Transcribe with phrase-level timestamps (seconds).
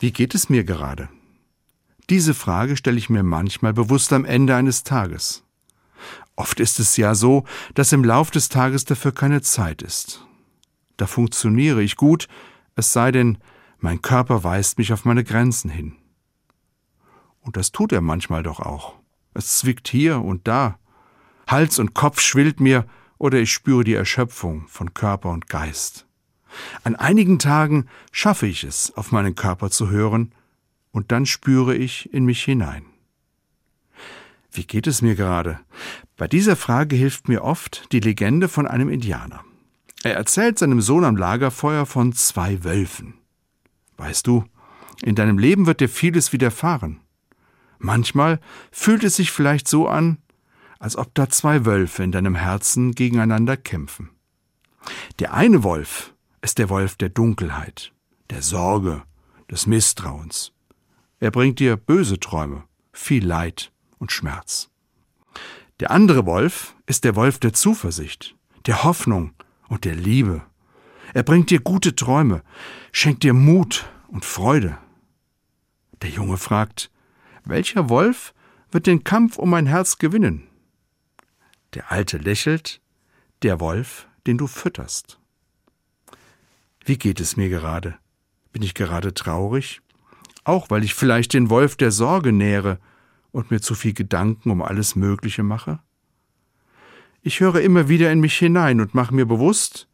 [0.00, 1.10] Wie geht es mir gerade?
[2.08, 5.44] Diese Frage stelle ich mir manchmal bewusst am Ende eines Tages.
[6.36, 10.26] Oft ist es ja so, dass im Lauf des Tages dafür keine Zeit ist.
[10.96, 12.28] Da funktioniere ich gut,
[12.76, 13.36] es sei denn,
[13.78, 15.96] mein Körper weist mich auf meine Grenzen hin.
[17.42, 18.94] Und das tut er manchmal doch auch.
[19.34, 20.78] Es zwickt hier und da.
[21.46, 22.86] Hals und Kopf schwillt mir
[23.18, 26.06] oder ich spüre die Erschöpfung von Körper und Geist.
[26.84, 30.32] An einigen Tagen schaffe ich es, auf meinen Körper zu hören,
[30.92, 32.84] und dann spüre ich in mich hinein.
[34.52, 35.60] Wie geht es mir gerade?
[36.16, 39.44] Bei dieser Frage hilft mir oft die Legende von einem Indianer.
[40.02, 43.14] Er erzählt seinem Sohn am Lagerfeuer von zwei Wölfen.
[43.96, 44.44] Weißt du,
[45.02, 47.00] in deinem Leben wird dir vieles widerfahren.
[47.78, 48.40] Manchmal
[48.72, 50.18] fühlt es sich vielleicht so an,
[50.78, 54.10] als ob da zwei Wölfe in deinem Herzen gegeneinander kämpfen.
[55.18, 57.92] Der eine Wolf ist der Wolf der Dunkelheit,
[58.30, 59.02] der Sorge,
[59.50, 60.52] des Misstrauens.
[61.18, 64.70] Er bringt dir böse Träume, viel Leid und Schmerz.
[65.80, 69.34] Der andere Wolf ist der Wolf der Zuversicht, der Hoffnung
[69.68, 70.42] und der Liebe.
[71.14, 72.42] Er bringt dir gute Träume,
[72.92, 74.78] schenkt dir Mut und Freude.
[76.02, 76.90] Der Junge fragt,
[77.44, 78.32] welcher Wolf
[78.70, 80.46] wird den Kampf um mein Herz gewinnen?
[81.74, 82.80] Der Alte lächelt,
[83.42, 85.19] der Wolf, den du fütterst.
[86.84, 87.96] Wie geht es mir gerade?
[88.52, 89.80] Bin ich gerade traurig?
[90.44, 92.78] Auch weil ich vielleicht den Wolf der Sorge nähere
[93.30, 95.80] und mir zu viel Gedanken um alles Mögliche mache?
[97.22, 99.88] Ich höre immer wieder in mich hinein und mache mir bewusst,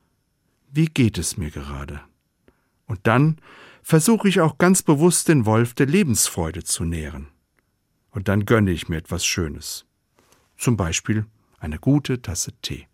[0.71, 2.01] wie geht es mir gerade?
[2.87, 3.39] Und dann
[3.83, 7.29] versuche ich auch ganz bewusst den Wolf der Lebensfreude zu nähren.
[8.11, 9.87] Und dann gönne ich mir etwas Schönes.
[10.57, 11.27] Zum Beispiel
[11.59, 12.87] eine gute Tasse Tee.